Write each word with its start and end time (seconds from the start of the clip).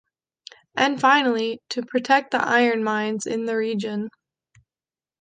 And 0.75 0.99
finally, 0.99 1.61
to 1.69 1.85
protect 1.85 2.31
the 2.31 2.43
iron 2.43 2.83
mines 2.83 3.27
in 3.27 3.45
the 3.45 3.55
region. 3.55 4.09